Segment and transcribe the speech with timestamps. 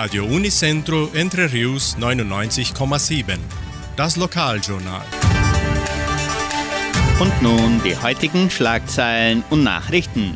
[0.00, 3.36] Radio Unicentro Entre Rius 99,7.
[3.96, 5.04] Das Lokaljournal.
[7.18, 10.34] Und nun die heutigen Schlagzeilen und Nachrichten.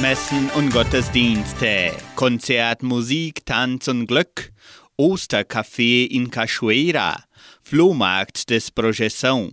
[0.00, 4.50] Messen und Gottesdienste, Konzert, Musik, Tanz und Glück,
[4.98, 7.22] Ostercafé in Cachoeira,
[7.62, 9.52] Flohmarkt des Projeção,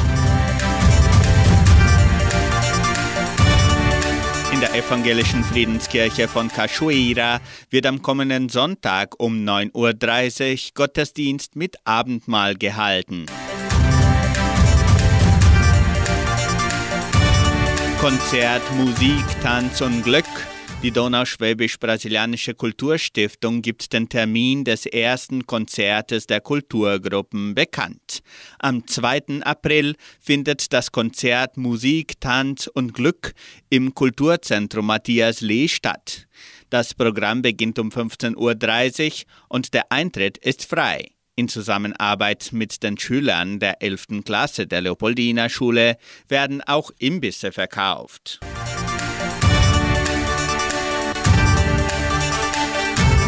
[4.61, 12.55] Der evangelischen Friedenskirche von Cachoeira wird am kommenden Sonntag um 9.30 Uhr Gottesdienst mit Abendmahl
[12.55, 13.25] gehalten.
[17.99, 20.25] Konzert, Musik, Tanz und Glück
[20.83, 28.21] die Donauschwäbisch-Brasilianische Kulturstiftung gibt den Termin des ersten Konzertes der Kulturgruppen bekannt.
[28.57, 29.41] Am 2.
[29.43, 33.33] April findet das Konzert Musik, Tanz und Glück
[33.69, 36.27] im Kulturzentrum Matthias Lee statt.
[36.71, 41.11] Das Programm beginnt um 15.30 Uhr und der Eintritt ist frei.
[41.35, 44.23] In Zusammenarbeit mit den Schülern der 11.
[44.25, 48.39] Klasse der Leopoldina Schule werden auch Imbisse verkauft.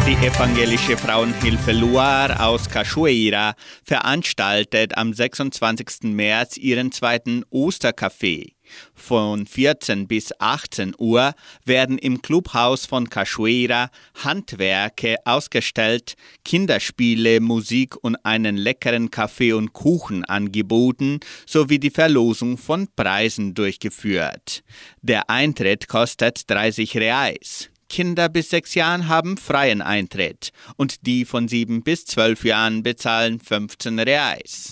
[0.06, 6.12] Die evangelische Frauenhilfe Loire aus Cachoeira veranstaltet am 26.
[6.12, 8.52] März ihren zweiten Ostercafé.
[8.94, 11.32] Von 14 bis 18 Uhr
[11.64, 13.88] werden im Clubhaus von Cachoeira
[14.22, 22.88] Handwerke ausgestellt, Kinderspiele, Musik und einen leckeren Kaffee und Kuchen angeboten sowie die Verlosung von
[22.94, 24.64] Preisen durchgeführt.
[25.00, 27.70] Der Eintritt kostet 30 Reais.
[27.88, 33.40] Kinder bis sechs Jahren haben freien Eintritt und die von sieben bis zwölf Jahren bezahlen
[33.40, 34.70] 15 Reais.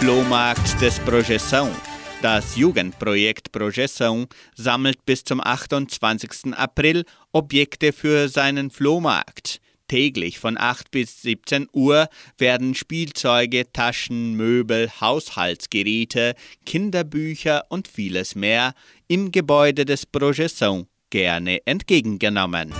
[0.00, 1.70] Flohmarkt des Projeção.
[2.20, 6.54] Das Jugendprojekt Projeção sammelt bis zum 28.
[6.54, 9.60] April Objekte für seinen Flohmarkt.
[9.88, 12.08] Täglich von 8 bis 17 Uhr
[12.38, 16.34] werden Spielzeuge, Taschen, Möbel, Haushaltsgeräte,
[16.64, 18.74] Kinderbücher und vieles mehr
[19.08, 22.72] im Gebäude des Projeção gerne entgegengenommen.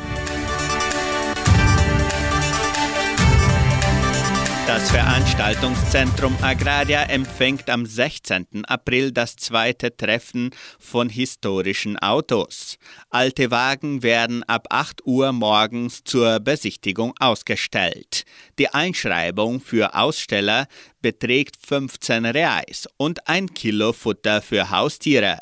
[4.75, 8.65] Das Veranstaltungszentrum Agraria empfängt am 16.
[8.65, 12.77] April das zweite Treffen von historischen Autos.
[13.09, 18.25] Alte Wagen werden ab 8 Uhr morgens zur Besichtigung ausgestellt.
[18.59, 20.67] Die Einschreibung für Aussteller
[21.01, 25.39] beträgt 15 Reais und ein Kilo Futter für Haustiere.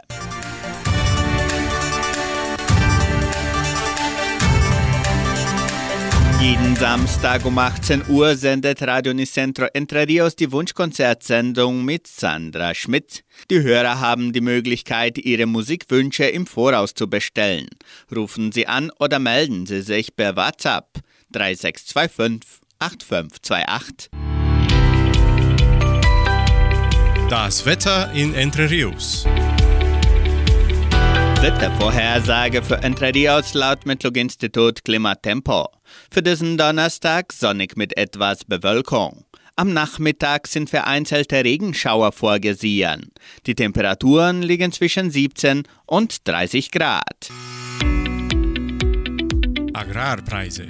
[6.52, 13.24] Jeden Samstag um 18 Uhr sendet Radio Nicentro Entre Rios die Wunschkonzertsendung mit Sandra Schmidt.
[13.50, 17.68] Die Hörer haben die Möglichkeit, ihre Musikwünsche im Voraus zu bestellen.
[18.14, 20.98] Rufen Sie an oder melden Sie sich per WhatsApp
[21.30, 24.10] 3625 8528.
[27.30, 29.24] Das Wetter in Entre Rios.
[31.42, 35.66] Wettervorhersage für Entre Rios laut Metlog-Institut Klimatempo.
[36.08, 39.25] Für diesen Donnerstag sonnig mit etwas Bewölkung.
[39.56, 43.10] Am Nachmittag sind vereinzelte Regenschauer vorgesehen.
[43.47, 47.30] Die Temperaturen liegen zwischen 17 und 30 Grad.
[49.74, 50.69] Agrarpreise.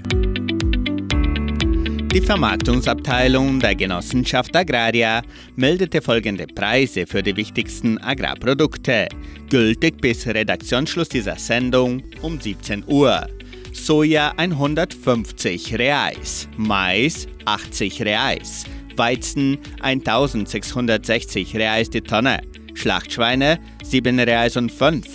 [2.12, 5.22] Die Vermarktungsabteilung der Genossenschaft Agraria
[5.56, 9.08] meldete folgende Preise für die wichtigsten Agrarprodukte,
[9.48, 13.26] gültig bis Redaktionsschluss dieser Sendung um 17 Uhr.
[13.72, 18.64] Soja 150 Reais, Mais 80 Reais,
[18.94, 22.42] Weizen 1660 Reais die Tonne,
[22.74, 25.06] Schlachtschweine 7 Reais und 5.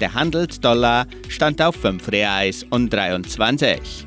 [0.00, 4.06] Der Handelsdollar stand auf 5 Reais und 23.